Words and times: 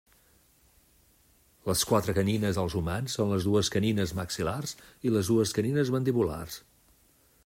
Les 1.71 1.83
quatre 1.89 2.15
canines 2.19 2.59
dels 2.59 2.77
humans 2.79 3.17
són 3.19 3.29
les 3.35 3.45
dues 3.49 3.71
canines 3.77 4.13
maxil·lars 4.21 4.75
i 5.11 5.13
les 5.17 5.31
dues 5.35 5.55
canines 5.59 5.93
mandibulars. 5.97 6.61